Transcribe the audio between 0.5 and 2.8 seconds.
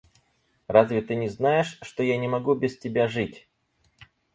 Разве ты не знаешь, что я не могу без